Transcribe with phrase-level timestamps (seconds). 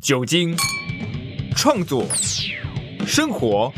[0.00, 0.54] 酒精、
[1.56, 2.06] 创作、
[3.06, 3.72] 生活。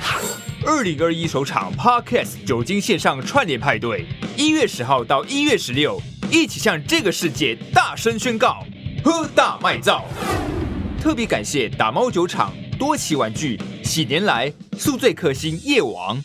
[0.67, 4.05] 二零二一首场 Podcast 酒精线上串联派对，
[4.37, 6.01] 一月十号到一月十六，
[6.31, 8.65] 一起向这个世界大声宣告：
[9.05, 10.05] 喝大卖造！
[11.01, 16.23] 特别感谢打猫酒厂、多奇玩具、喜年来、宿醉克星夜王。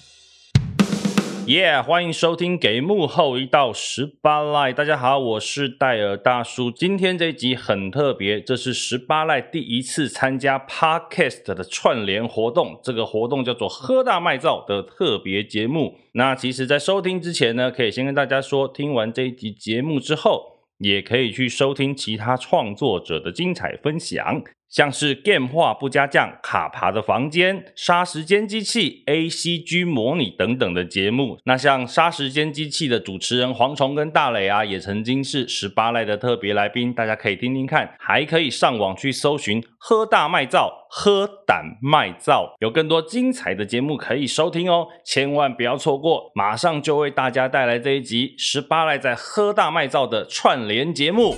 [1.45, 4.71] 耶欢迎收听《给幕后一道十八赖》。
[4.73, 6.71] 大家好，我是戴尔大叔。
[6.71, 12.79] 今天这一集很特别，这是十八赖第一次参加 Podcast 的串联活动。
[12.81, 15.97] 这个活动叫做“喝大卖造”的特别节目。
[16.13, 24.41] 那其实，在收听之前呢，可以先跟大家说，听完这一集节目之后，也可以去收听其他创作者的精彩分享。
[24.73, 31.37] 像是 Game 话不加酱、卡爬的房间、杀时间机器、ACG 模拟等等的节目。
[31.43, 37.93] 那像杀时间机器的主持人蝗虫跟大磊啊，也曾经是十八赖的特别来宾，大家可以听听看。
[37.99, 46.31] 还可以上网去搜寻“喝大卖造”、“喝胆卖造”，有更多精彩的节目可以收听哦，千万不要错过！
[46.33, 51.35] 马上就为大家带来这一集十八赖在“喝大卖造”的串联节目。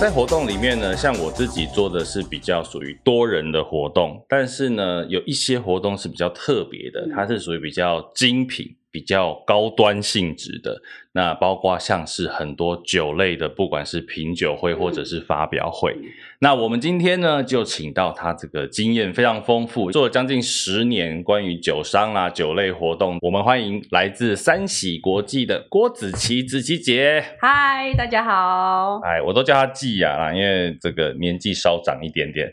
[0.00, 8.76] 在活动里面呢，像我自己做的是比较属于多人的活动，但是呢，有一些活动是比较特别的，它是属于比较精品。
[8.90, 10.80] 比较高端性质的，
[11.18, 15.92] 那包括像是很多酒类的，不管是品酒会或者是发表会。
[16.00, 16.04] 嗯、
[16.38, 23.18] 那我们今天呢，就请到他这个经验非常丰富，做了将近十年关于酒商啦、酒类活动。
[23.20, 27.24] 我们欢迎来自三喜国际的郭子琪子琪姐。
[27.40, 29.00] 嗨，大家好。
[29.02, 32.48] 哎，我都叫他季雅啦，因为这个年纪稍长一点点。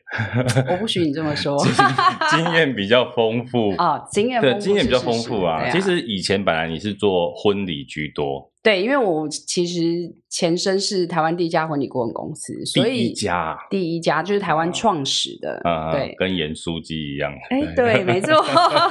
[0.72, 1.56] 我不许你这么说。
[2.32, 5.62] 经验比较丰富哦，经验对经验比较丰富啊。
[5.62, 18.44] 啊其实以前本来你是做婚礼居多，对，因为我其实前身是台湾第一家婚礼顾问公司，所以第一家，第一家就是台湾创始的，啊、对，跟盐酥鸡一样，哎，对， 没错。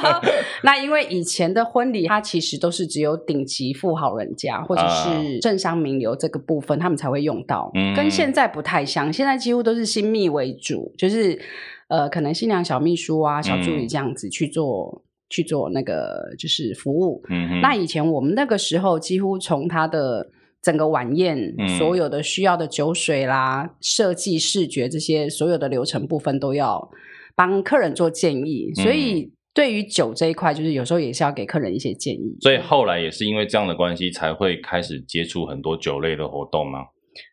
[0.63, 11.37] 那因为以前的婚礼，它其实都是只有顶级富豪人家或者是政商名流这个部分，他们才会用到，嗯、跟现在不太像，现在几乎都是新密为主，就是
[11.89, 15.04] 呃，可能新娘小秘书啊、小助理这样子去做。
[15.25, 20.31] 嗯去做那个就是服务，嗯哼，那以前我们那个时候几乎从他的
[20.63, 26.89] 整个晚宴，嗯、所有的需要的酒水啦、设计视觉这些所有的流程部分都要
[27.35, 32.37] 帮客人做建议，嗯、所以对于酒这一块，就是有时候也是要给客人一些建议。
[32.41, 36.81] 所以后来也是因为这样的关系，才会开始接触很多酒类的活动吗？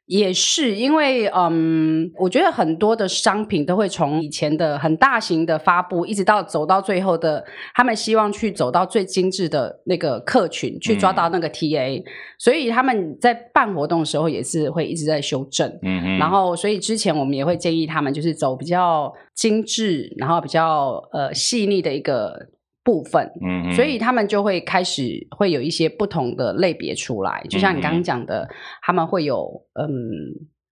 [0.05, 7.43] 也是因为，嗯，我觉得很多的商品都会从以前的很大型的发布，一直到走到最后的，
[7.73, 12.03] 他们希望去走到最精致的那个客群，去抓到那个 TA，嗯，
[12.37, 22.49] 所以他们在办活动的时候也是会一直在修正，嗯哼，然后所以之前我们也会建议他们就是走比较精致，然后比较呃细腻的一个。
[22.83, 29.87] 部分，嗯，所以他们就会开始会有一些不同的类别出来，就像你刚刚讲的，嗯、他们会有嗯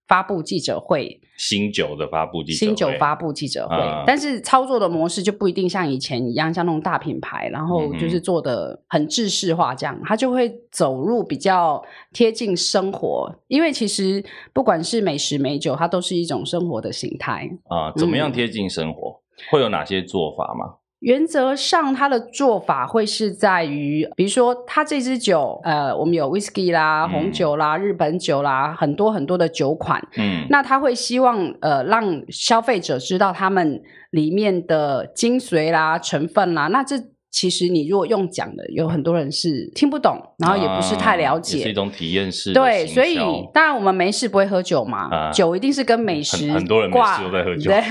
[0.08, 11.80] 发布记者会，新酒的发布记者会，新酒发布记者会，嗯、但是操作的模式就不一定像以前一样，像那种大品牌，然后就是做的很制式化这样，它就会走入比较
[12.12, 17.48] 贴近生活，因为其实不管是美食美酒，它都是一种生活的形态。
[17.66, 17.94] 啊。
[17.96, 19.10] 怎么样贴近生活？
[19.12, 19.22] 嗯、
[19.52, 20.79] 会有哪些做法吗？
[21.00, 30.02] 原则上，它的做法会是在于，比如说，它这支酒，呃，我们有 whisky 啦、嗯、红酒啦、日本酒啦，很多很多的酒款。
[30.18, 36.96] 嗯，那他会希望，呃，让消费者知道他们里面的精髓啦、成分啦，那这。
[37.32, 42.52] 其实你如果用讲的，有很多人是听不懂，然后也不是太了解，啊、是一种体验式。
[42.54, 43.18] 对，所以
[43.54, 47.82] 当然我们没事不会喝酒嘛，啊、酒一定是跟美食挂，很多人没事都在喝酒， 对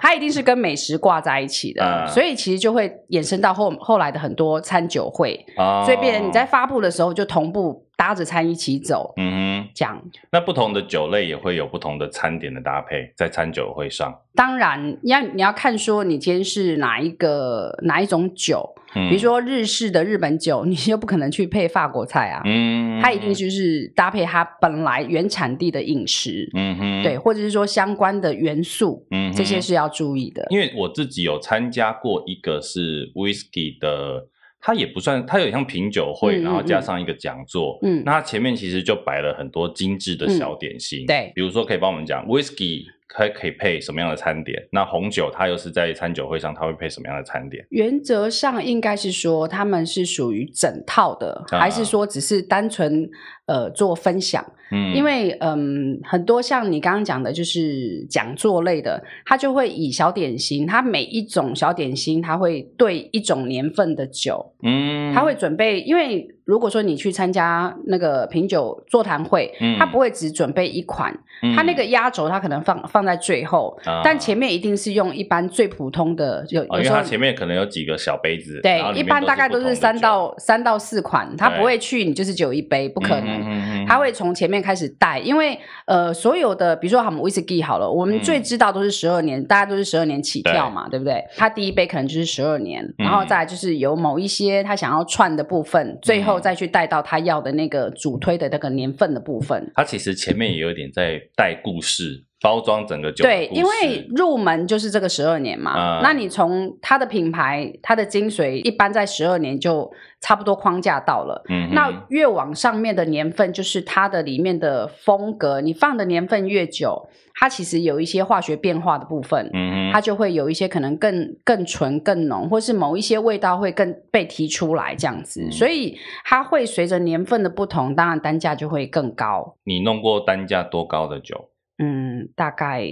[0.00, 7.86] 它一定是跟美食挂在一起的，啊、所以其实就会衍生到后后来的很多餐酒会，啊、所以变成你在发布的时候就同步。
[7.96, 10.02] 搭着餐一起走，嗯哼，这样。
[10.30, 14.20] 那不同的酒类也会有不同的餐点的搭配，在餐酒会上。
[14.34, 30.46] 当然，要你要看说你今天是哪一个哪一种酒，嗯、比如说日式的日本酒，你又不可能去配法国菜啊，嗯，它一定就是搭配它本来原产地的饮食，嗯哼，对，或者是说相关的元素，嗯，这些是要注意的。
[30.48, 34.28] 因为我自己有参加过一个是 whisky 的。
[34.64, 37.78] 它也不算，它有点像品酒会，嗯、然后加上一个讲座。
[37.82, 41.04] 嗯，那它前面其实就摆了很多精致的小点心。
[41.04, 44.60] 嗯、对，比如说可以帮我们讲 whisky 它可以配什么样的餐点？
[44.70, 47.64] 那红酒它又是在餐酒会上，它会配什么样的餐点？
[47.68, 53.08] 原则上应该是说他们是属于整套的，啊、还是说只是单纯
[53.46, 54.44] 呃做分享？
[54.70, 66.26] 嗯，因为嗯很多像你刚刚讲的，就是讲座类的，它就会以小点心，它每一种小点心，它会对一种年份的酒，嗯，它会准备，因为。
[66.44, 91.24] 如果说你去参加那个品酒座谈会，嗯，他不会只准备一款，嗯，他那个压轴他可能放放在最后，嗯，但前面一定是用一般最普通的，有，哦，因为它前面可能有几个小杯子，对，一般大概都是三到三到四款，他不会去你就是只有一杯，不可能，他会从前面开始带，因为呃所有的比如说我们威士忌好了，我们最知道都是十二年，大家都是十二年起跳嘛，对，对不对？
[91.36, 96.32] 他第一杯可能就是十二年，然后再来就是有某一些他想要串的部分，最后。
[96.42, 103.22] 再去带到他要的那个主推的那个年份的部分，他其实前面也有点在带故事，包装整个酒。
[103.22, 109.90] 对，因为入门就是这个十二年嘛，嗯、那你从它的品牌、它的精髓，一般在十二年就
[110.20, 111.42] 差不多框架到了。
[111.48, 117.08] 嗯，那越往上面的年份，就是它的里面的风格，你放的年份越久。
[117.34, 125.96] 它其实有一些化学变化的部分，嗯，它就会有一些可能更更纯、更浓，或是某一些味道会更被提出来这样子，嗯，所以
[126.26, 129.56] 它会随着年份的不同，当然单价就会更高。
[129.64, 131.48] 你弄过单价多高的酒？
[131.82, 132.86] 嗯，大概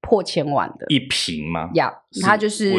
[0.00, 1.70] 破千万的一瓶吗？
[1.74, 2.72] 呀，yeah, 它就是。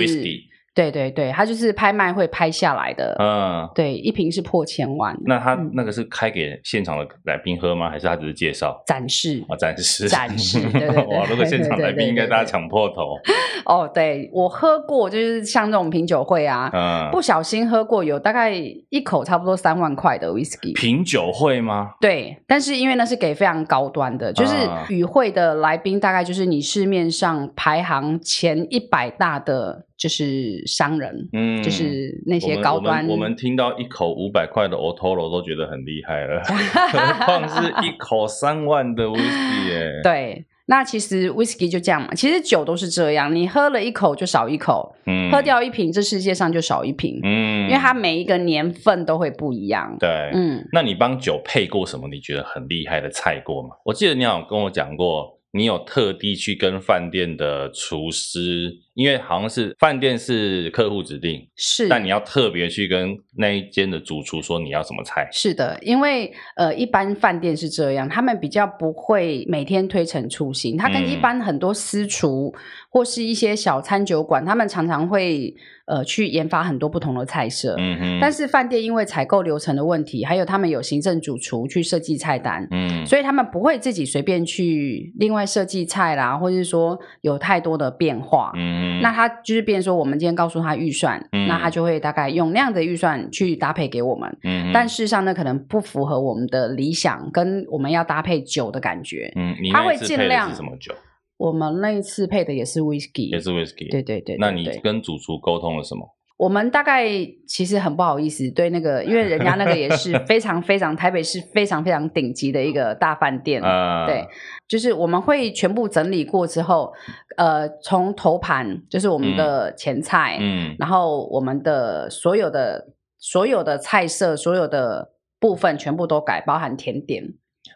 [0.74, 5.14] 对对对，他就是拍卖会拍下来的，嗯，对，一瓶是破千万。
[5.26, 7.90] 那他那个是开给现场的来宾喝吗？
[7.90, 9.44] 还是他只是介绍展示？
[9.50, 10.62] 啊，展示，展示。
[10.62, 13.18] 对对对， 哇，如果现场来宾应该大家抢破头。
[13.66, 18.52] 哦，对，我喝过，就是像这种品酒会啊，嗯，不小心喝过，有大概
[18.90, 20.74] 一口差不多三万块的 whisky。
[20.74, 21.92] 品酒会吗？
[22.00, 24.56] 对，但是因为那是给非常高端的，就是
[24.90, 29.86] 与会的来宾大概就是你市面上排行前一百大的。
[30.02, 33.04] 就是商人，嗯，就是那些高端。
[33.04, 36.42] 我们，我们，听到一口五百块的 Otoro 都觉得很厉害了，
[36.92, 40.00] 何况是一口三万的 Whisky 耶。
[40.02, 49.96] 对，那其实 Whisky 就这样嘛，其实酒都是这样，你喝了一口就少一口，嗯，喝掉一瓶，这世界上就少一瓶，嗯，因为它每一个年份都会不一样。
[50.00, 53.76] 对，嗯，那你帮酒配过什么你觉得很厉害的菜过吗？
[53.86, 55.38] 我记得你好像跟我讲过。
[55.54, 65.28] 你有特地去跟饭店的厨师，因为好像是饭店是客户指定，是，但你要特别去跟那一间的主厨说你要什么菜。
[65.32, 72.54] 是的，因为呃，一般饭店是这样，他们比较不会每天推陈出新，他跟一般很多私厨
[72.90, 75.56] 或是一些小餐酒馆，他们常常会。
[75.88, 100.94] 呃，去研发很多不同的菜色，嗯哼，但是饭店因为采购流程的问题，还有他们有行政主厨去设计菜单，嗯，所以他们不会自己随便去另外设计菜啦，或者是说有太多的变化，嗯，那他就是变成说，我们今天告诉他预算，嗯，那他就会大概用那样的预算去搭配给我们，嗯，但事实上呢，可能不符合我们的理想跟我们要搭配酒的感觉，嗯，他会尽量什么酒？
[101.38, 103.90] 我们那一次配的也是 whisky，也是 whisky。
[103.90, 104.38] 对对对，对。
[104.38, 106.08] 那你跟主厨沟通了什么？
[106.42, 107.08] 我们大概
[107.46, 114.26] 其实很不好意思，对那个，因为人家那个也是 非常非常台北市非常非常顶级的一个大饭店，呃、对，
[114.68, 116.92] 就是我们会全部整理过之后，
[117.38, 122.88] 呃，从头盘就是我们的前菜，嗯，然后我们的所有的
[123.20, 127.24] 所有的菜色，所有的部分全部都改，包含甜点。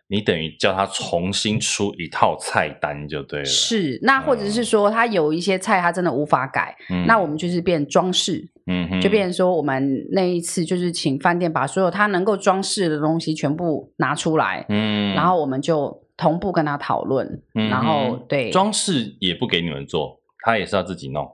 [0.07, 3.45] 你等于叫他重新出一套菜单就对了。
[3.45, 21.29] 是，那或者是说他有一些菜他真的无法改，嗯、那我们就是变装饰，嗯哼，就变成说我们那一次就是请饭店把所有他能够装饰的东西全部拿出来，嗯，然后我们就同步跟他讨论，嗯、然后对装饰也不给你们做，他也是要自己弄。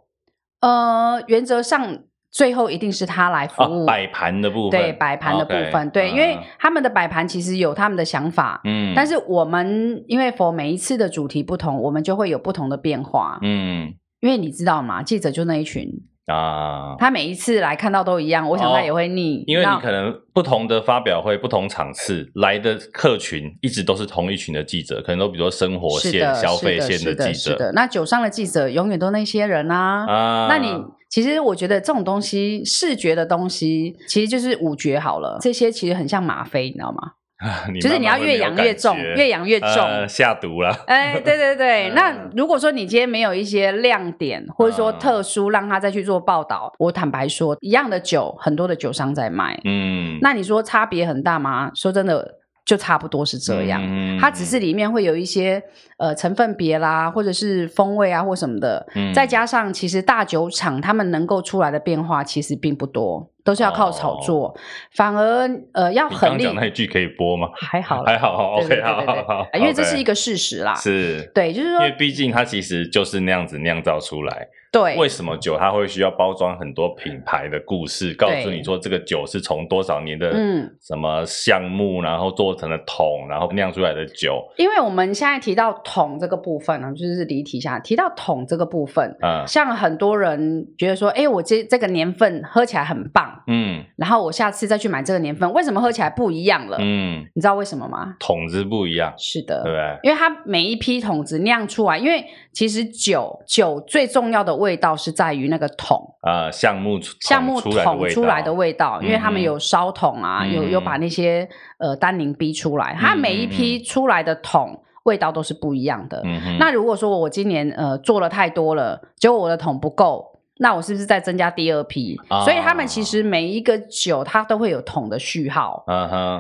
[0.62, 2.04] 呃，原则上。
[2.34, 15.04] 最后一定是他来服务摆盘的部分，对摆盘的部分，对，因为他们的摆盘其实有他们的想法，嗯，但是我们因为 for 每一次的主题不同，我们就会有不同的变化，嗯，因为你知道吗？
[15.04, 15.92] 记者就那一群
[16.28, 30.70] 啊，他每一次来看到都一样，我想他也会腻，因为你可能不同的发表会、不同场次来的客群一直都是同一群的记者，可能都比如说生活线、消费线的记者，那酒商的记者永远都那些人啊，啊，那你。
[31.12, 35.38] 其实我觉得这种东西，视觉的东西，其实就是五觉好了。
[35.42, 37.00] 这些其实很像吗啡，你知道吗？
[37.74, 40.72] 你就是你要越养越重，越养越重，呃、下毒了。
[40.88, 41.90] 哎，对对对。
[41.96, 49.60] 那如果说你今天没有一些亮点，或者说特殊，让他再去做报道，我坦白说，一样的酒，很多的酒商在卖。
[49.66, 51.72] 嗯，那你说差别很大吗？
[51.74, 52.41] 说真的。
[52.64, 55.62] 就差不多是这样，嗯、它只是里面会有一些
[55.98, 64.56] 呃成分别啦，或者是风味啊或什么的，嗯、再加上其实大酒厂他们能够出来的变化其实并不多，都是要靠炒作，哦、
[64.96, 66.34] 反而呃要很。
[66.34, 67.50] 你刚讲那一句可以播吗？
[67.56, 74.48] 还好，还好，OK，好好好，因为这是一个事实啦，是对，就是说，因为毕竟它其实就是那样子酿造出来。
[74.72, 80.32] 对，为什么酒它会需要包装很多品牌的故事，告诉你说这个酒是从多少年的
[80.80, 84.42] 什么橡木，然后做成了桶，然后酿出来的酒。
[84.58, 96.78] 因为我们现在提到桶这个部分呢，就是离题一下，提到桶这个部分，嗯，像很多人觉得说，哎，我这这个年份喝起来很棒，嗯，然后我下次再去买这个年份，为什么喝起来不一样了？
[96.80, 98.16] 嗯，你知道为什么吗？
[98.22, 100.00] 桶子不一样，是的，对不对？
[100.04, 102.24] 因为它每一批桶子酿出来，因为
[102.54, 104.61] 其实酒酒最重要的。
[104.62, 111.50] 味道是在于那个桶啊，橡木橡木桶出来的味道，因为他们有烧桶啊，有有把那些
[111.80, 116.22] 呃单宁逼出来，它每一批出来的桶味道都是不一样的。
[116.60, 122.16] 那如果说我今年呃做了太多了，结果我的桶不够，那我是不是再增加第二批？
[122.46, 125.84] 所以他们其实每一个酒它都会有桶的序号。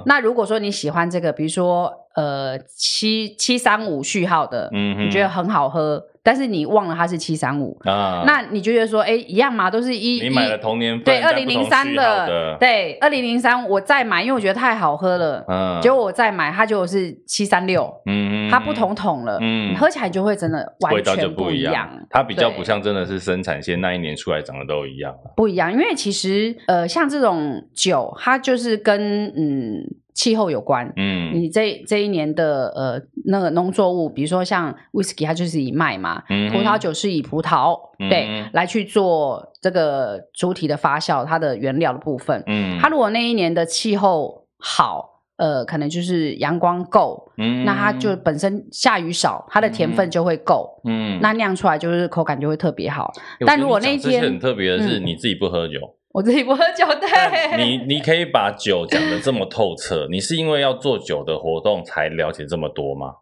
[0.06, 6.04] 那如果说你喜欢这个，比如说呃七七三五序号的，嗯你觉得很好喝。
[6.24, 8.24] 但是你忘了它是七三五啊？
[8.26, 9.70] 那你就觉得说，哎，一样嘛？
[9.70, 30.01] 都是一，你买了童年份对二零零三的，对二零零三，我再买，因为我觉得太好喝了，嗯，结果我再买，它就是七三六，嗯，它不同桶了，嗯，喝起来就会真的完全不一样，它比较不像真的是生产线那一年出来长得都一样，不一样，因为其实呃，像这种酒，它就是跟嗯。
[30.14, 38.10] 气候有关，嗯，你这这一年的呃那个农作物，比如说像 whisky，它就是以麦嘛，嗯、葡萄酒是以葡萄，嗯、哼。
[38.10, 53.12] 对，来去做这个主体的发酵，它的原料的部分，嗯，它如果那一年的气候好，呃，可能就是阳光够，嗯，那它就本身下雨少，它的甜分就会够，嗯，那酿出来就是口感就会特别好。
[53.40, 55.80] 嗯、但如果那一天很特别的是，你自己不喝酒。
[56.12, 57.58] 嗯我自己不喝酒，对。
[57.58, 63.14] 你你可以把酒讲得这么透彻，你是因为要做酒的活动才了解这么多吗？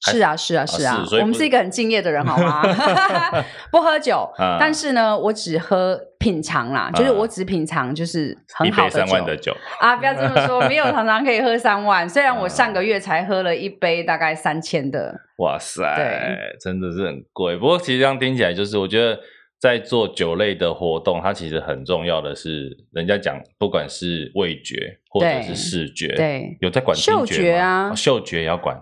[0.00, 1.04] 是啊，是啊，是啊。
[1.20, 2.62] 我们是一个很敬业的人，好吗？
[3.70, 4.26] 不喝酒，
[4.58, 8.96] 但是呢，我只喝品尝啦，就是我只品尝，就是很好的酒。
[8.96, 9.96] 三万的酒啊！
[9.96, 12.08] 不要这么说，没有 常常可以喝三万。
[12.08, 15.14] 虽然我上个月才喝了一杯大概三千的。
[15.38, 15.84] 哇塞，
[16.58, 17.58] 真的是很贵。
[17.58, 19.20] 不过其实这样听起来，就是我觉得。
[19.58, 27.02] 在做酒类的活动，它其实很重要的是，人家讲不管是味觉或者是视觉，对，有在管觉？
[27.12, 28.80] 嗅觉啊，嗅觉也要管。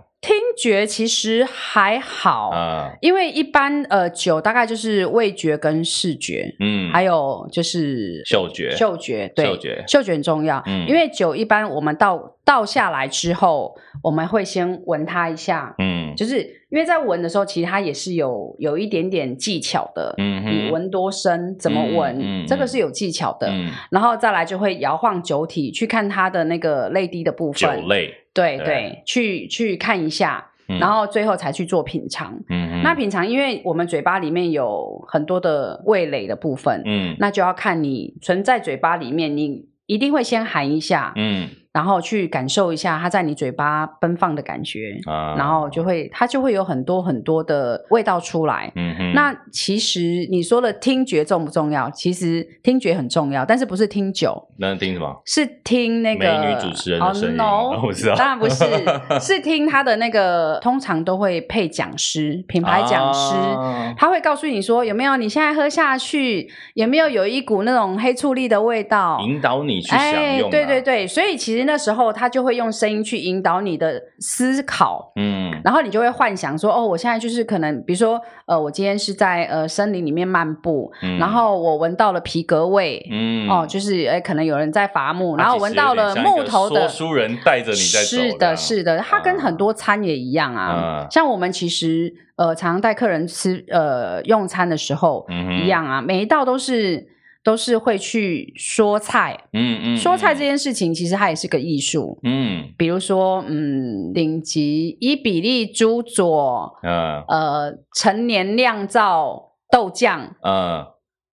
[0.57, 16.63] 听觉其实还好啊，因为一般呃酒大概就是味觉跟视觉，嗯，还有就是嗅觉，嗅觉，对，嗅觉，嗅觉很重要，嗯，因为酒一般我们倒倒下来之后，我们会先闻它一下，嗯，就是。
[16.69, 20.13] 因为在闻的时候，其实它也是有有一点点技巧的。
[20.19, 23.47] 嗯哼，你闻多深，怎么闻，嗯嗯、这个是有技巧的。
[23.49, 27.81] 嗯、然后再来就会摇晃酒体，去看它的那个泪滴的部分。
[27.81, 32.39] 酒类，对对，去去看一下，嗯、然后最后才去做品尝。
[32.49, 41.49] 嗯哼，那品尝，因为我们嘴巴里面有很多的味蕾的部分，嗯，那就要看你存在嘴巴里面，你一定会先含一下，嗯。
[41.77, 48.73] 然后去感受一下它在你嘴巴奔放的感觉，啊、然后就会它就会有很多很多的味道出来。
[48.77, 51.91] 嗯哼，那其实你说的听觉重不重要？
[51.91, 54.43] 其实听觉很重要，但是不是听酒？
[54.57, 55.21] 那是听什么？
[55.27, 57.39] 是听那个美女主持人的声音。
[57.39, 58.65] Oh, no, 我知道，当然不是，
[59.21, 70.51] 是听他的那个，通常都会配讲师，品牌讲师，啊、他会告诉你说有没有你现在喝下去有没有有一股那种黑醋栗的味道，引导你去享用、啊。
[70.51, 71.66] 对对对，所以其实。
[71.67, 91.07] 那时候他就会用声音去引导你的思考，嗯，然后你就会幻想说，哦，我现在就是可能，比如说，呃，我今天是在呃森林里面漫步，嗯、然后我闻到了皮革味，嗯，哦，就是哎，可能有人在伐木，然后闻到了木头的说书人带着你在走，是的，是的，它跟很多餐也一样啊，啊。
[91.11, 97.09] 像我们其实呃常常带客人吃呃用餐的时候，嗯、一样啊，每一道都是。
[97.47, 110.87] 都是会去说菜，嗯嗯，说菜这件事情其实它也是个艺术，嗯，比如说，嗯，顶级伊比利猪佐，嗯，呃，陈年酿造豆酱，嗯，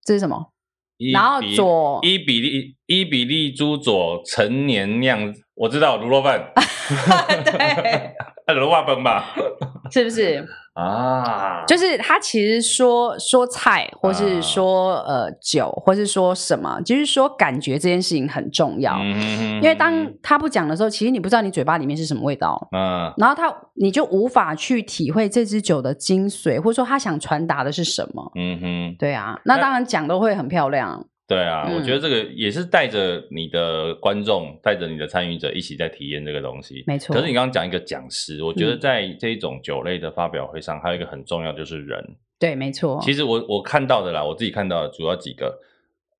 [0.04, 0.48] 这是什么？
[1.14, 6.52] 然后佐伊比利伊比利猪佐陈年酿，我知道卤肉饭，
[7.42, 8.14] 对，
[8.46, 9.24] 卤肉饭吧。
[9.90, 10.46] 是不是？
[10.74, 18.98] 啊，就是他其实说说菜，或是说、啊、呃酒，或是说什么，就是说感觉这件事情很重要。
[18.98, 22.68] 因为当他不讲的时候，其实你不知道你嘴巴里面是什么味道。
[22.72, 28.32] 嗯，然后他你就无法去体会这支酒的精髓，或者说他想传达的是什么。
[28.34, 31.04] 嗯哼，对啊，那当然讲都会很漂亮。
[31.32, 36.84] 对啊，嗯、我觉得这个也是带着你的观众，带着你的参与者一起在体验这个东西。
[36.86, 37.14] 没错。
[37.14, 42.04] 可是你刚刚讲一个讲师，我觉得在这一种酒类的发表会上，还有一个很重要就是人。
[42.38, 43.00] 对，没错。
[43.02, 45.58] 其实我我看到的啦，我自己看到的主要几个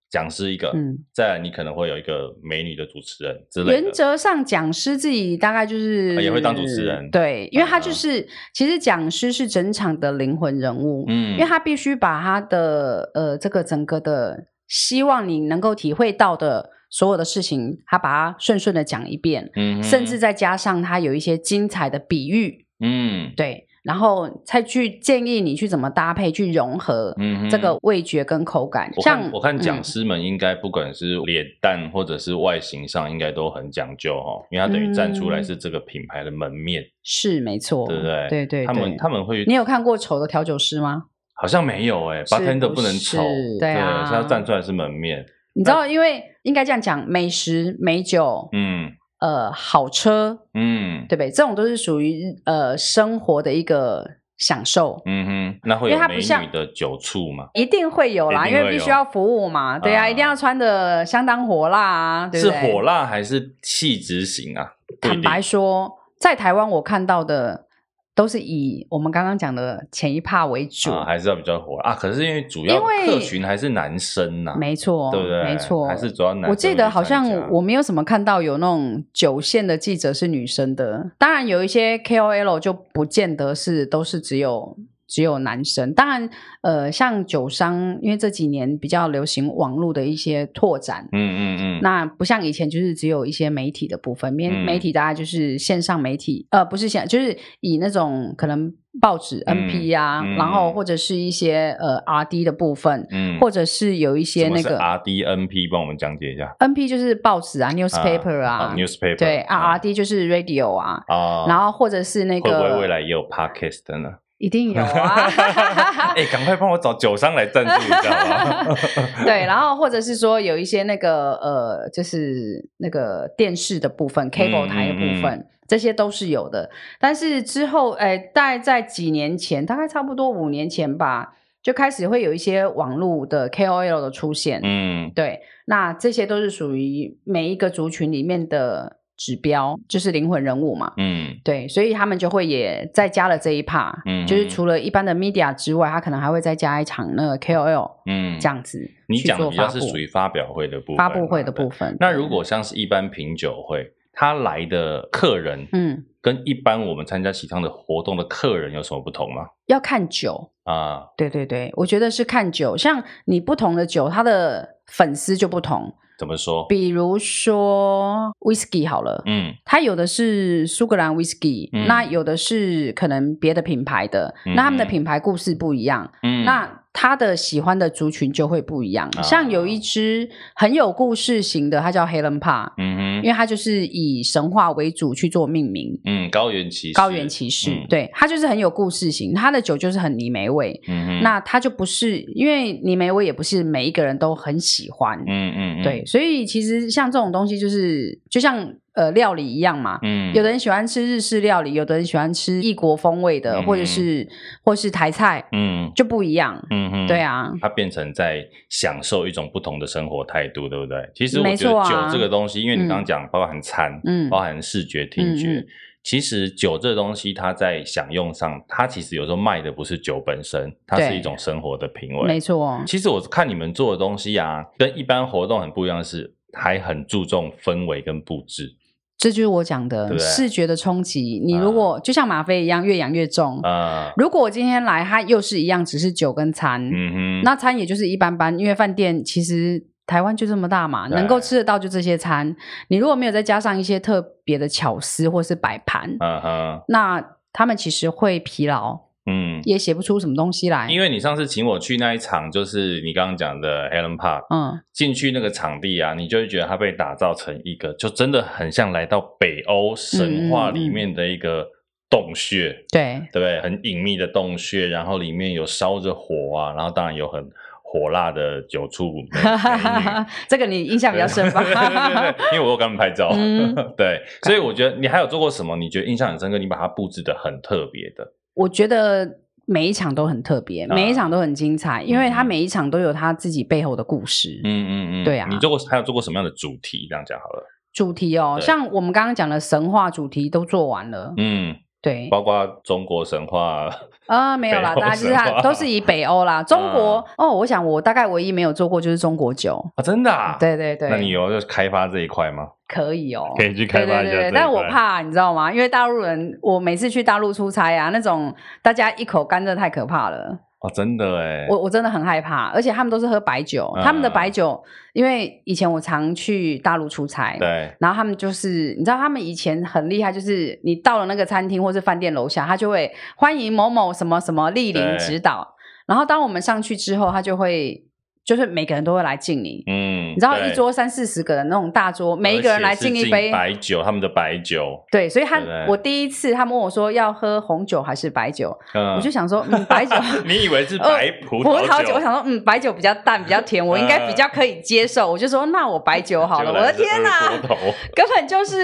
[0.09, 3.73] 讲师一个，嗯，再来你可能会有一个美女的主持人之类的。
[3.83, 14.47] 原则上，讲师自己大概就是也会当主持人，对，因为他就是、嗯、其实讲师是整场的灵魂人物，嗯，因为他必须把他的呃这个整个的。
[14.73, 28.91] 希望你能够体会到的所有的事情，他把它顺顺的讲一遍，嗯，甚至再加上他有一些精彩的比喻，嗯，对，然后再去建议你去怎么搭配，去融合，嗯，这个味觉跟口感。
[28.97, 38.29] 我像我看讲师们应该不管是脸蛋或者是外形上，应该都很讲究哦，因为他等于站出来是这个品牌的门面，是没错，对不对？
[38.31, 41.09] 对对，他们他们会，你有看过丑的调酒师吗？
[41.43, 43.21] 好像没有哎、欸，bartender 不能丑，
[43.59, 45.27] 对啊，他要站出来是门面。
[45.55, 51.33] 你知道，因为应该这样讲，美食、美酒，嗯，呃，好车，嗯，对不对？
[51.33, 54.09] 这种都是属于呃生活的一个
[54.39, 55.03] 享受。
[55.05, 57.49] 嗯哼，那会有美女的酒醋吗？
[57.55, 59.81] 一定会有啦，因为必须要服务嘛。
[59.81, 62.61] 对啊，一定要穿的相当火辣啊，对不对？
[62.61, 64.75] 是火辣还是气质型啊？
[65.01, 67.67] 坦白说，在台湾我看到的。
[68.15, 71.95] 都是以我们刚刚讲的前一趴为主，啊，还是要比较火啊。
[71.95, 75.45] 可是因为主要客群还是男生呐，啊，没错，对不对？
[75.45, 76.51] 没错，还是主要男生。
[76.51, 84.77] 我记得好像我没有什么看到有那种九线的记者是女生的，当然有一些 KOL 就不见得是都是只有。
[85.13, 86.31] 只有男生，当然，
[86.63, 114.09] 呃，像酒商，因为这几年比较流行网络的一些拓展，嗯嗯嗯，那不像以前，就是只有一些媒体的部分，媒媒体大家就是线上媒体，呃，不是线，就是以那种可能报纸 NP 啊，然后或者是一些呃 RD 的部分，嗯，或者是有一些那个 RD NP，帮我们讲解一下，NP 就是报纸啊，newspaper 啊，newspaper，对啊，RD 就是 radio 啊，啊，然后或者是那个会不会未来也有 podcast 呢？
[114.43, 115.29] 一定有啊！
[116.19, 118.75] 哎，赶快帮我找酒商来赞助一下吧。
[119.25, 126.69] 对，然后或者是说有一些那个呃，就是那个电视的部分，cable 台的部分，嗯嗯、这些都是有的。
[126.99, 134.61] 但是之后，哎，大概在几年前，大概差不多五年前吧，就开始会有一些网络的 KOL 的出现。
[134.65, 138.97] 嗯，对，那这些都是属于每一个族群里面的。
[139.17, 148.91] 指标就是灵魂人物嘛，嗯，对，所以他们就会也再加了这一 part，嗯，就是除了一般的 media 之外，他可能还会再加一场那个 KOL，嗯，这样子。
[149.09, 151.97] 你讲的比较是属于发表会的部分，发布会的部分。
[152.01, 159.47] 那如果像是一般品酒会，他来的客人，嗯，跟一般我们参加其他的活动的客人有什么不同吗？
[159.67, 165.95] 要看酒啊，对对对，我觉得是看酒，像你不同的酒，他的粉丝就不同。
[166.23, 166.65] 怎么说？
[166.69, 176.82] 比如说 whisky 好了，嗯，它有的是苏格兰 whisky，嗯，那有的是可能别的品牌的，嗯，那他们的品牌故事不一样，嗯，那。
[176.93, 198.75] 他的喜欢的族群就会不一样，哦、像有一只很有故事型的，它叫 Helen Parr，嗯哼，因为它就是以神话为主去做命名，嗯，高原骑士，高原骑士，嗯、对，它就是很有故事型，它的酒就是很泥煤味，嗯哼，那它就不是，因为泥煤味也不是每一个人都很喜欢，嗯嗯，嗯，对，所以其实像这种东西就是，就像。
[198.95, 204.29] 呃，料理一样嘛，嗯，有的人喜欢吃日式料理，有的人喜欢吃异国风味的，嗯、或者是
[204.63, 211.09] 或是台菜，嗯，就不一样，嗯哼，对啊，它变成在享受一种不同的生活态度，对不对？
[211.15, 215.67] 其实我觉得酒这个东西，啊、因为你刚刚讲，包含餐，嗯，包含视觉、听觉，嗯、
[216.03, 222.83] 其实酒这个东西，它在享用上，它其实有时候卖的不是酒本身，它是一种生活的品味，没错。
[222.87, 228.77] 其实我看你们做的东西啊，跟一般活动很不一样的是，还很注重氛围跟布置。
[229.23, 231.41] 这就是我讲的视觉的冲击。
[231.47, 233.61] 你如果、嗯、就像吗啡一样，越养越重。
[233.63, 238.59] 嗯、如果我今天来，它又是一样，只是酒跟餐，嗯、哼那餐也就是一般般。
[238.59, 242.57] 因为饭店其实台湾就这么大嘛，能够吃得到就这些餐。
[242.89, 248.99] 你如果没有再加上一些特别的巧思或是摆盘，嗯、哼那他们其实会疲劳。
[249.27, 250.89] 嗯，也写不出什么东西来。
[250.91, 261.69] 因为你上次请我去那一场，就是你刚刚讲的 Helen Park，嗯，进去那个场地啊，你就会觉得它被打造成一个，就真的很像来到北欧神话里面的一个
[262.11, 263.61] 洞穴，对对不对？
[263.61, 267.49] 很隐秘的洞穴，然后里面有烧着火啊，然后当然有很
[267.85, 269.29] 火辣的酒促 美女，
[270.49, 271.63] 这个你印象比较深吧？
[271.63, 275.77] 对对对对，因为我有跟他们拍照，嗯、 对，所以我觉得你还有做过什么？
[275.77, 276.59] 你觉得印象很深刻？
[276.59, 278.33] 你把它布置的很特别的？
[278.55, 284.61] 我觉得每一场都很特别，每一场都很精彩，啊、因为他每一场都有他自己背后的故事。
[284.65, 285.49] 嗯嗯嗯，对啊。
[285.51, 287.07] 你做过还有做过什么样的主题？
[287.09, 287.65] 这样讲好了。
[287.93, 291.35] 主题哦，像我们刚刚讲的神话主题都做完了。
[291.37, 291.77] 嗯。
[292.03, 293.89] 对，包括中国神话
[294.27, 296.61] 啊， 没有啦，大家就是它都是以北欧啦。
[296.67, 300.57] 中国哦，我想我大概唯一没有做过就是中国酒啊，真的啊？
[300.59, 302.69] 对对对，那你有就开发这一块吗？
[302.89, 304.51] 可以哦， 可以去开发一下。
[304.53, 305.73] 但我怕你知道吗？
[305.73, 310.59] 因为大陆人，我每次去大陆出差啊，那种大家一口甘蔗太可怕了。
[310.83, 325.75] 哦，真的哎，我我真的很害怕，而且他们都是喝白酒，嗯、他们的白酒，因为以前我常去大陆出差，对，然后他们就是，你知道他们以前很厉害，就是你到了那个餐厅或是饭店楼下，他就会欢迎某某什么什么莅临指导，
[326.07, 328.05] 然后当我们上去之后，他就会。
[328.45, 338.77] 就是每个人都会来敬你，嗯，你知道一桌三四十个人那种大桌，每一个人来敬一杯白酒，他们的白酒，对，所以他我第一次他问我说要喝红酒还是白酒，
[339.17, 342.15] 我就想说嗯白酒， 你以为是白葡葡萄酒？
[342.15, 346.73] 我想说嗯白酒比较淡比较甜，我应该比较可以接受，我就说那我白酒好了。
[346.73, 347.49] 我的天哪，
[348.15, 348.81] 根本就是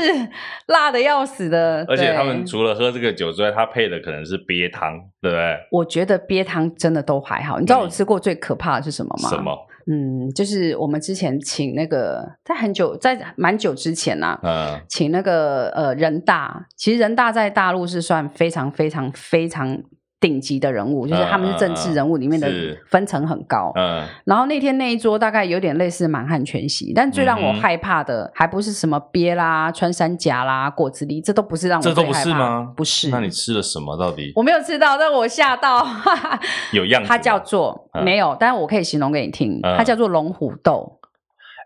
[0.67, 5.57] 辣的要死的， 而且他们除了喝这个酒之外，他配的可能是鳖汤，对不对？
[5.73, 9.29] 我觉得鳖汤真的都还好，你知道我吃过最可怕的是什么吗？
[9.29, 9.48] 什么？
[9.91, 19.83] 嗯，就是我们之前请那个，在很久，在蛮久之前呐、啊，嗯，请那个呃人大，其实人大在大陆是算非常非常非常。
[20.21, 22.49] 顶级的人物，就是他们是政治人物里面的
[22.91, 23.71] 分层很高。
[23.77, 31.83] 嗯，然后那天那一桌大概有点类似满汉全席，但最让我害怕的还不是什么鳖啦、穿山甲啦、果子狸，这都不是让我。
[31.83, 32.73] 这都不是吗？
[32.77, 33.11] 不是。
[33.11, 33.97] 那你吃了什么？
[33.97, 34.33] 到底？
[34.35, 35.87] 我没有吃到，但我吓到。
[36.75, 37.09] 有样子。
[37.09, 40.99] 它叫做没有，但是我可以形容给你听，它叫做龙虎斗。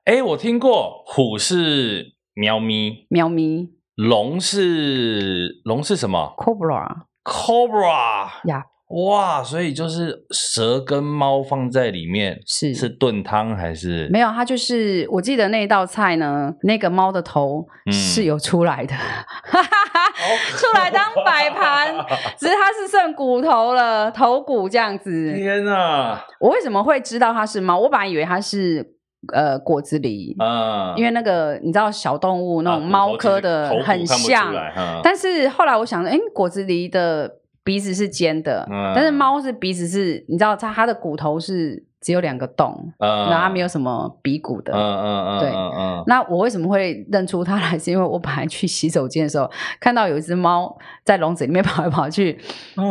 [0.04, 7.04] 哎，我听过，虎是喵咪，喵咪，龙是龙是什么？Cobra。
[7.24, 9.42] Cobra 呀，哇！
[9.42, 14.08] 所以就是蛇跟猫放在里面，是是炖汤还是？
[14.10, 21.94] 没有，它就是我记得那一道菜呢，那个猫的头是有出来的， 嗯、出来当摆盘，
[22.38, 25.32] 只是它是剩骨头了，头骨这样子。
[25.34, 26.20] 天哪！
[26.40, 27.78] 我为什么会知道它是猫？
[27.78, 28.96] 我本来以为它是。
[29.32, 41.84] 呃，果子狸，嗯，因为那个你知道小动物那种猫科的很像，嗯、但是后来我想，哎，果子狸的鼻子是尖的，嗯、但是猫是鼻子是，你知道它它的骨头是。
[42.02, 47.78] 只有两个洞，然后它没有什么鼻骨的，嗯嗯嗯，对，嗯，那我为什么会认出它来？
[47.78, 52.38] 是因为我本来去洗手间的时候，看到有一只猫在笼子里面跑来跑去，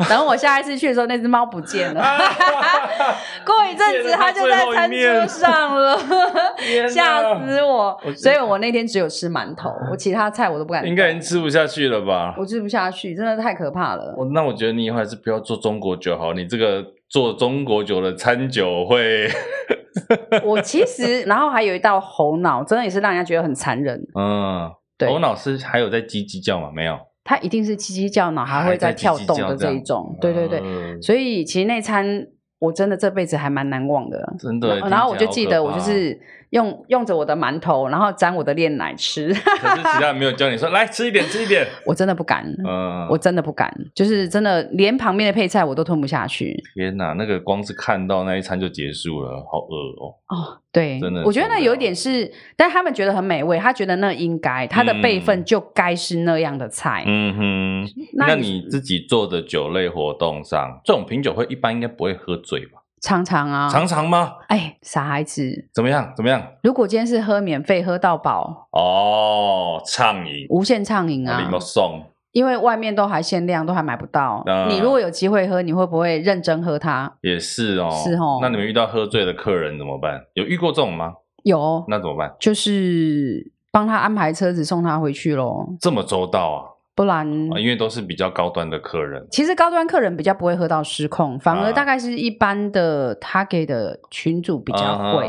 [0.10, 2.02] 等我下一次去的时候，那只猫不见了，
[3.46, 5.98] 过一阵子它就在餐桌上了，
[6.90, 8.00] 吓死我！
[8.16, 10.88] 所以我那天只有吃馒头，我其他菜我都不敢。
[10.88, 12.34] 应该已经吃不下去了吧？
[12.38, 14.16] 我吃不下去，真的太可怕了。
[14.18, 16.86] 我那我觉得你以后还是不要做中国酒好，你这个。
[17.12, 19.28] 做中国酒的餐酒会，
[20.46, 24.02] 我其实，然后还有一道猴脑，真的也是让人家觉得很残忍。
[24.18, 26.72] 嗯，对，猴脑是还有在叽叽叫吗？
[26.74, 30.18] 没有，它一定是叽叽叫，脑还会在跳动的这一种。
[30.22, 32.26] 对对对，嗯、所以其实那餐
[32.60, 34.34] 我真的这辈子还蛮难忘的。
[34.40, 36.18] 真的，然后我就记得我就是。
[36.52, 39.34] 用用着我的馒头，然后沾我的炼奶吃。
[39.60, 41.66] 可是其他人没有教你说，来吃一点，吃一点。
[41.86, 46.62] 我真的不敢，嗯，我真的不敢，就是真的连旁边的配菜我都吞不下去。
[46.76, 50.16] 天哪，那个光是看到那一餐就结束了，好饿哦。
[50.28, 57.04] 哦，对，真的，我觉得那有一点是，但他们觉得很美味，他觉得那应该，他的辈分就该是那样的菜。
[57.08, 62.81] 嗯哼，那你自己做的酒类活动上，这种品酒会一般应该不会喝醉吧？
[63.02, 64.34] 常常啊，常常吗？
[64.48, 66.14] 哎，傻孩子，怎么样？
[66.16, 66.42] 怎么样？
[66.64, 71.50] 如果今天是喝免费，喝到饱哦，畅饮，无限畅饮啊！
[72.32, 74.42] 因为外面都还限量，都还买不到。
[74.46, 77.12] 嗯、你如果有机会喝，你会不会认真喝它？
[77.22, 78.40] 也是哦，是哦。
[78.42, 80.22] 那你们遇到喝醉的客人怎么办？
[80.36, 81.14] 有遇过这种吗？
[81.44, 82.34] 有，那怎么办？
[82.40, 85.76] 就是帮他安排车子送他回去喽。
[85.82, 86.71] 这么周到啊！
[86.94, 87.26] 不然，
[87.58, 89.26] 因为都是比较高端的客人。
[89.32, 95.28] 其实高端客人比较不会喝到失控，反而大概是一般的他给的群主比较会。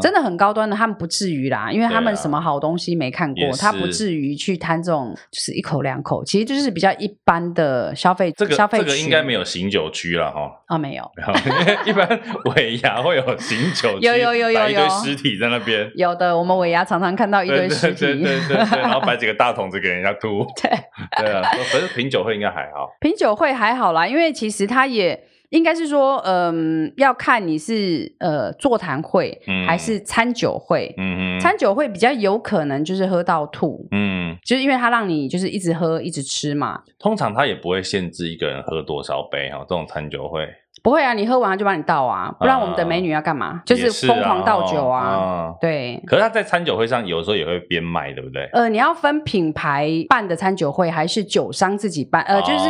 [0.00, 6.24] 真的很高端的，他们不至于啦，因为他们什么好东西没看过，他不至于去贪这种，就是一口两口。
[6.24, 8.32] 其实就是比较一般的消费。
[8.36, 10.50] 这个消费这个应该没有醒酒区了哈。
[10.66, 11.10] 啊，没有。
[11.86, 12.20] 一般
[12.56, 15.90] 尾牙会有醒酒区，有有有有有，一堆尸体在那边。
[15.94, 20.44] 有的，我们尾牙常常看到一堆尸体，对对对对，然后 摆几个大桶子给人家吐。
[20.60, 20.71] 对
[21.16, 25.24] 啊，可是品酒会应该还好，品酒会还好啦，因为其实它也。
[25.52, 30.94] 应该是说，嗯，要看你是呃座谈会还是餐酒会。
[30.96, 33.86] 嗯嗯，餐酒会比较有可能就是喝到吐。
[33.90, 36.80] 嗯，就是因为它让你就是一直喝一直吃嘛。
[36.98, 40.48] 通常他也不会限制一个人喝多少杯哈，这种餐酒会。
[40.82, 43.46] 不会啊，你喝完就帮你倒啊，不然我们的美女要干嘛？
[43.46, 45.54] 啊、就是疯狂倒酒啊。
[45.60, 46.02] 对。
[46.06, 48.44] 可是他在餐酒会上有时候也会边卖，对不对？
[48.52, 52.22] 呃，你要分品牌办的餐酒会，还是酒商自己办？
[52.24, 52.68] 呃，就是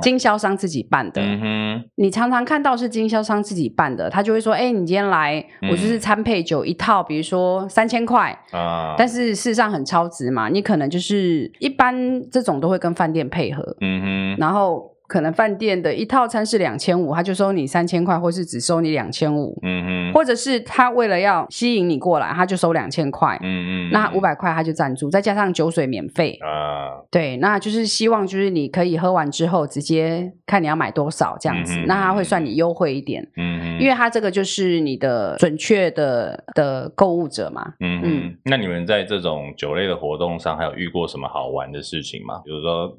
[0.00, 1.20] 经销商自己办的。
[1.22, 1.84] 嗯哼。
[1.96, 13.76] 你常常看到是经销商自己办的，他就会说：“哎、欸，你今天来，我就是餐配酒一套，比如说三千块啊。”但是事实上很超值嘛，你可能就是一般这种都会跟饭店配合。
[13.82, 14.36] 嗯哼。
[14.40, 14.93] 然后。
[15.06, 19.58] 可能饭店的一套餐是两千五，他就收你三千块，或是只收你两千五。
[19.62, 23.38] 嗯嗯，或者是他为了要吸引你过来，他就收两千块。
[23.42, 26.38] 嗯嗯，那五百块他就赞助，再加上酒水免费。
[26.40, 33.22] 啊，对，那就是希望就是你可以喝完之后直接看你要买多少这样子，嗯、那他会算你优惠一点。
[33.36, 37.74] 嗯嗯，因为他这个就是你的准确的的购物者嘛。
[37.80, 42.40] 嗯嗯，那你们在这种酒类的活动上，还有遇过什么好玩的事情吗？
[42.44, 42.96] 比如说。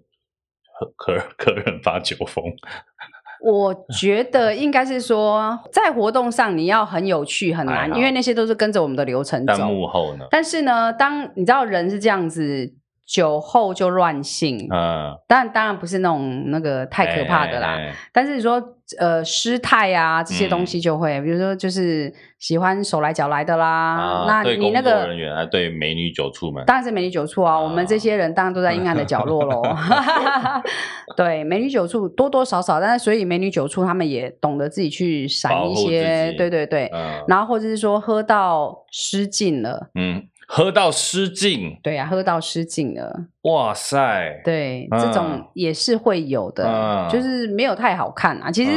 [0.96, 2.44] 客客人发酒疯，
[3.42, 9.54] 我觉得应该是说，在活动上你要很有趣很难，因为那些都是跟着我们的流程走。
[9.58, 10.26] 但幕后呢？
[10.32, 12.74] 但是呢，当你知道人是这样子。
[13.06, 18.62] 酒后就乱性，嗯，当然当然不是那种那个太可怕的啦，欸欸欸但是你说
[19.00, 29.62] 呃失态啊这些东西就会，嗯、比如说就是喜欢手来脚来的啦，啊、那你那个工作人员还对美女酒醋们，当然是美女酒醋啊，啊我们这些人当然都在阴暗的角落喽，
[31.16, 40.24] 对，美女酒醋多多少少，但是所以美女酒醋他们也懂得自己去闪一些，对对对，嗯、然后或者是说喝到失禁了，嗯。
[40.48, 43.26] 喝到失禁，对呀、啊，喝到失禁了。
[43.42, 48.52] 哇塞，对，嗯、这种也是会有的，嗯、就是没有太好看啊。
[48.52, 48.72] 其实，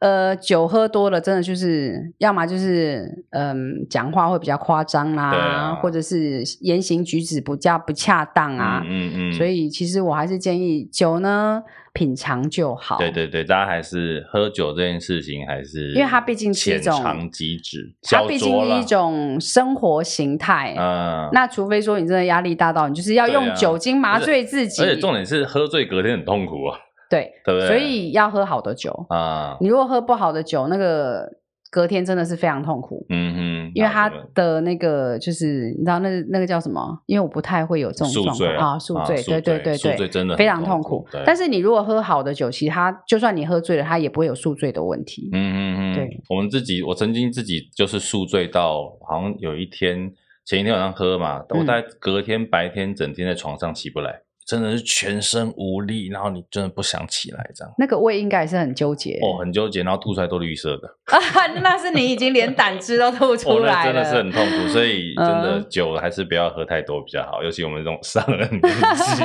[0.00, 8.82] 嗯、呃，酒喝多了，真的就是要么就是嗯，讲话会比较夸张啦，啊、或者是言行举止不加不恰当啊。
[8.84, 11.62] 嗯嗯，所以，其实我还是建议酒呢，
[11.92, 12.98] 品尝就好。
[12.98, 20.74] 对对对，大家还是喝酒这件事情还是，因为它毕竟是一种它毕竟是一种生活形态。
[20.76, 23.92] 嗯，那除非说你真的压力大到你就是要用酒精。
[24.02, 26.76] 麻醉自己，而且重点是喝醉隔天很痛苦啊。
[27.08, 27.68] 对，对不对？
[27.68, 29.56] 所以要喝好的酒啊。
[29.60, 31.28] 你如果喝不好的酒，那个
[31.72, 33.06] 隔天真的是非常痛苦。
[33.08, 37.02] 嗯嗯，因为他的那个就是你知道那那个叫什么？
[37.06, 39.16] 因为我不太会有这种状况啊，宿醉。
[39.22, 41.06] 对对对对，宿醉真的非常痛苦。
[41.24, 45.30] 但是你如果喝好的酒，其他就算你喝醉了，他也不会有宿醉的问题。
[45.32, 46.20] 嗯嗯嗯，对。
[46.28, 50.12] 我们自己，我曾经自己就是宿醉到，好像有一天。
[50.44, 54.22] 前一天晚上喝嘛，我大概隔天白天整天在床上起不来。
[54.42, 57.72] 嗯真的是全身无力，然后你真的不想起来，这样。
[57.78, 60.88] 那个胃应该也是很纠结哦，很纠结，然后吐出来都绿色的。
[61.06, 64.68] 啊，那是你已经连胆汁都吐出来了，真的是很痛苦。
[64.68, 69.22] 所以真的酒还是不要喝太多比较好，尤其我们这种上 了年纪。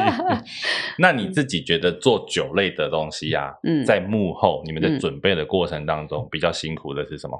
[0.99, 7.38] 那你自己觉得做酒类的东西啊，嗯，在幕后你们的准备的过程当中，比较辛苦的是什么？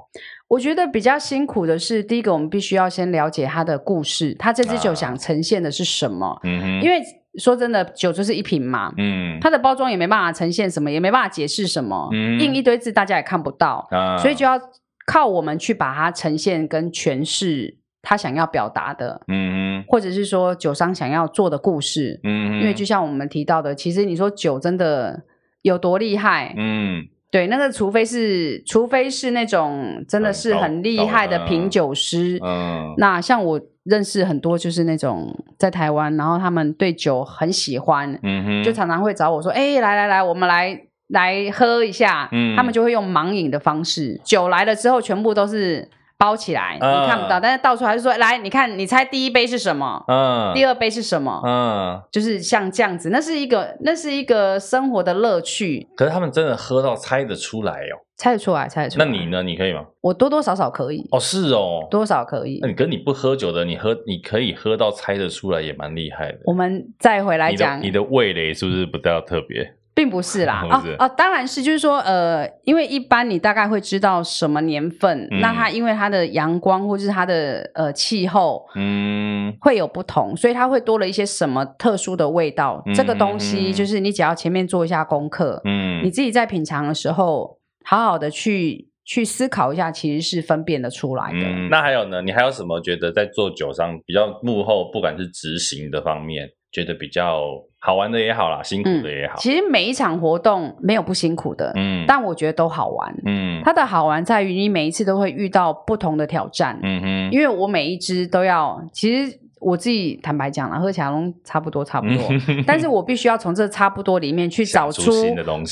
[0.48, 6.40] 我觉得比较辛苦的是，第一个我们必须要先了解他的故事，他这支酒想呈现的是什么？
[6.42, 7.00] 嗯哼，因为。
[7.38, 14.60] 说真的，酒就是一瓶嘛，嗯，它的包装也没办法呈现什么，也没办法解释什么，嗯，印一堆字大家也看不到，啊，所以就要
[15.06, 25.22] 靠我们去把它呈现跟诠释他想要表达的，嗯，或者是说酒商想要做的故事，嗯，因为就像我们提到的，其实你说酒真的
[25.62, 33.60] 有多厉害，嗯，对，那个除非是除非是那种真的是很厉害的品酒师，嗯，那像我。
[33.84, 50.04] 认识很多就是那种在台湾，然后他们对酒很喜欢，嗯哼，就常常会找我说：“哎、欸，来来来，我们来来喝一下。”嗯，他们就会用盲饮的方式，酒来了之后全部都是包起来，呃、你看不到，但是倒出来就说：“来，你看，你猜第一杯是什么？
[50.08, 51.40] 嗯、呃，第二杯是什么？
[51.44, 55.86] 嗯、呃，就是像这样子，那是一个那是一个生活的乐趣。
[55.96, 58.02] 可是他们真的喝到猜得出来哦。
[58.16, 59.04] 猜得出来，猜得出来。
[59.04, 59.44] 那你呢？
[59.44, 59.84] 你可以吗？
[60.00, 61.06] 我多多少少可以。
[61.12, 62.58] 哦，是哦，多少可以。
[62.60, 66.40] 那你跟你不喝酒的，你喝，你可以喝到猜得出来，也蛮厉害的。
[66.46, 69.72] 我们再回来讲，你的味蕾是不是不太特别？
[69.98, 82.80] 并不是啦， 哦哦，当然是，就是说，呃，因为一般你大概会知道什么年份，嗯、那它因为它的阳光或者是它的呃气候，嗯，会有不同，所以它会多了一些什么特殊的味道。
[82.86, 87.58] 嗯、这个东西就是你只要前面做一下功课，嗯，你自己在品尝的时候。
[87.84, 91.38] 好好的去去思考一下，其实是分辨得出来的。
[91.38, 92.20] 嗯，那还有呢？
[92.20, 97.46] 你还有什么觉得在做酒上比较幕后，不管是执行的方面，觉得比较
[97.80, 99.36] 好玩的也好啦，辛苦的也好。
[99.38, 103.14] 其实每一场活动没有不辛苦的，嗯，但我觉得都好玩。
[103.24, 106.78] 嗯，它的好玩在于你每一次都会遇到不同的挑战。
[106.82, 109.38] 嗯哼，因为我每一支都要，其实。
[109.60, 112.16] 我自己坦白讲了，喝起来都差不多，差不多。
[112.64, 115.10] 但是我必须要从这差不多里面去找出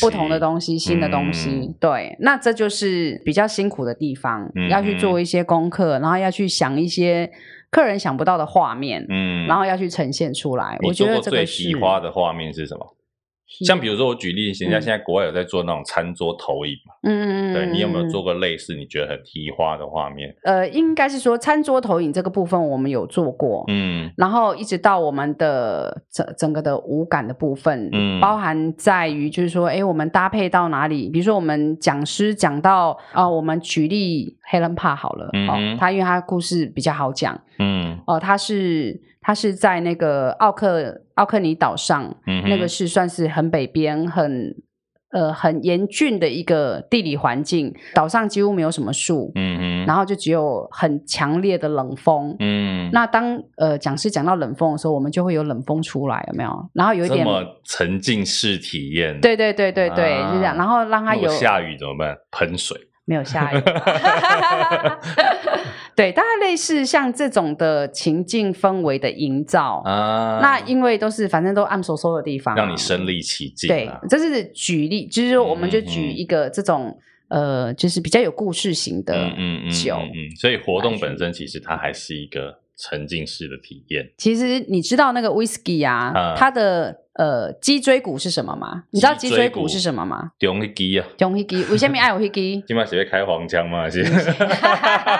[0.00, 1.50] 不同的东西、新的东西。
[1.50, 7.30] 嗯、对，那这就是比较辛苦的地方，嗯、要去做一些功课，然后要去想一些
[7.70, 10.78] 客人想不到的画面，嗯，然后要去呈现出来。
[10.82, 12.95] 我觉得这个最喜欢的画面是什么？
[13.64, 16.94] 像比如说，我举例，人家现在国外有在做那种餐桌投影嘛？
[17.04, 20.34] 嗯嗯，对，你有没有做过类似你觉得很提花的画面？
[20.42, 31.08] 呃，应该是说餐桌投影这个部分我们有做过，嗯，然后一直到我们的整整个的五感的部分，嗯，包含在于就是说，哎，我们搭配到哪里？
[31.08, 39.00] 比如说我们讲师讲到啊，我们举例黑人帕好了，嗯，哦，他因为他故事比较好讲，嗯，哦，他是。
[39.26, 44.54] 它是在那个奥克奥克尼岛上，嗯、那个是算是很北边、很
[45.10, 47.74] 呃很严峻的一个地理环境。
[47.92, 52.36] 岛上几乎没有什么树，嗯嗯然后就只有很强烈的冷风。
[52.38, 56.70] 嗯，那当呃讲师讲到冷风的时候，我们就会有冷风出来，有没有？
[56.72, 57.26] 然后有一点
[57.64, 59.20] 沉浸式体验。
[59.20, 60.56] 对对对对对，啊、就这样。
[60.56, 62.16] 然后让它有下雨怎么办？
[62.30, 62.78] 喷水。
[63.08, 63.62] 没有下雨
[65.96, 73.66] 对，大概类似像这种的情境氛围的营造啊，那因为都是反正都暗嗖嗖的地方，让你身临其境。
[73.68, 76.94] 对，这是举例，就是说我们就举一个这种、
[77.28, 84.10] 嗯、呃，就是比较有故事型的酒，嗯嗯，嗯，所以活动本身其实它还是一个沉浸式的体验。
[84.18, 87.05] 其实你知道那个 whisky 啊，啊它的。
[87.18, 88.82] 呃，脊椎骨是什么吗？
[88.90, 90.32] 你知道脊椎骨是什么吗？
[90.38, 92.62] 中那肌啊，中那肌，为什么爱有那肌？
[92.68, 93.88] 今晚是要开黄腔吗？
[93.88, 94.04] 是，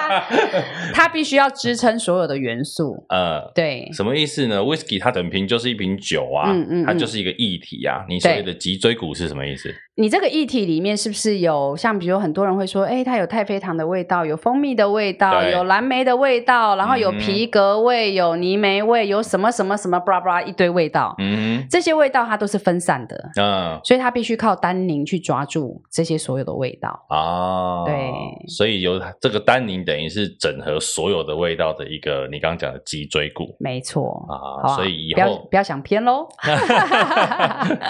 [0.93, 3.05] 它必须要支撑所有的元素。
[3.09, 8.05] 呃，对，什么意思呢？Whisky 它整瓶就是一瓶酒啊，嗯嗯，它就是一个液体啊。
[8.09, 9.75] 你所谓的脊椎骨是什么意思？
[9.99, 21.15] 你这个液体里面是不是有像，比如很多人会说，哎，它有太妃糖的味道，有蜂蜜的味道，有蓝莓的味道，然后有皮革味，有泥煤味，有什么什么什么，布拉布拉一堆味道。
[21.19, 27.07] 嗯，这些味道它都是分散的，嗯，所以它必须靠单宁去抓住这些所有的味道。
[27.09, 27.85] 啊。
[27.85, 28.11] 对，
[28.49, 34.27] 所以有这个单宁等于是整合所有的味道的一个你刚刚讲的脊椎骨，没错。
[34.29, 34.75] 啊。
[34.75, 36.27] 所以以后不要想偏喽，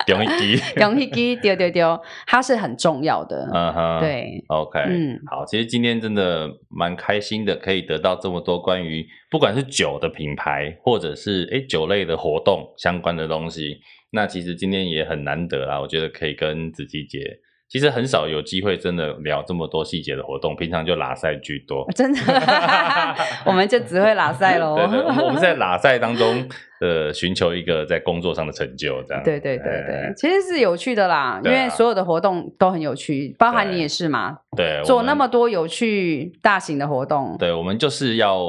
[0.07, 1.99] 容易记，容易记，丢丢丢。
[2.27, 13.79] 它是很重要的，嗯哼，对，OK，嗯，好，其实今天真的蛮开心的，可以得到这么多关于不管是酒的品牌，或者是诶酒类的活动相关的东西。
[14.13, 17.41] 那其实今天也很难得啦，我觉得可以跟子琪姐。
[17.69, 21.85] 其实很少有机会真的聊这么多细节的活动，平常就拉赛居多。
[21.93, 22.21] 真的
[23.45, 24.77] 我们就只会拉赛喽。
[24.77, 26.49] 对对，我们在拉赛当中，
[26.81, 29.21] 呃，寻求一个在工作上的成就，这样。
[29.25, 34.39] 对对对其实是有趣的啦，因为所有的活动都很有趣，包含你也是嘛。
[34.57, 37.37] 对，做那么多有趣大型的活动。
[37.37, 38.47] 对，我们就是要，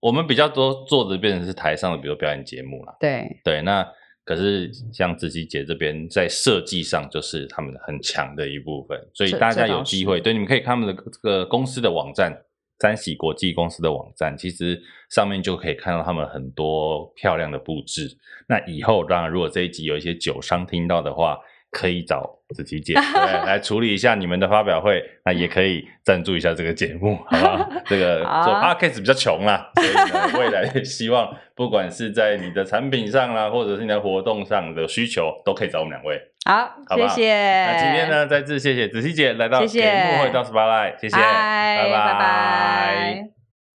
[0.00, 2.96] 我们比较多做的变成是台上的，比如表演节目啦。
[2.98, 3.86] 对对，那。
[4.22, 12.44] 可是像子琪姐这边在设计上就是他们很强的一部分，所以大家有机会，对，你们可以看他们的这个公司的网站，
[12.78, 18.16] 三喜国际公司的网站，其实上面就可以看到他们很多漂亮的布置。
[18.46, 21.36] 那以后当然，如果这一集有一些酒商听到的话，
[21.72, 22.94] 可以找子琪姐
[23.46, 27.70] 来处理一下你们的发表会，那也可以赞助一下这个节目，好不好？
[27.86, 36.20] 这个 做 podcast 比较穷啦，所以呢，未来希望不管是在你的产品上啦，或者是你的活动上的需求，都可以找我们两位。
[36.44, 36.56] 好，
[36.88, 37.64] 好好谢谢。
[37.66, 41.22] 那今天呢，再次谢谢子琪姐来到给幕后一道 Spotlight，谢谢，谢。
[41.22, 43.39] 拜拜。